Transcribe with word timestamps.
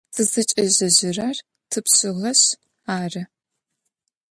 Тызыкӏежьэжьырэр 0.13 1.37
тыпшъыгъэшъ 1.71 2.41
ары. 3.01 3.23